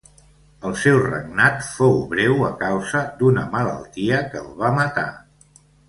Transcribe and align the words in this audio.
El 0.69 0.71
seu 0.83 0.97
regnat 1.03 1.61
fou 1.67 2.01
breu 2.15 2.41
a 2.49 2.51
causa 2.63 3.05
d'una 3.21 3.47
malaltia 3.55 4.27
que 4.33 4.45
el 4.45 4.53
va 4.65 4.77
matar. 4.83 5.11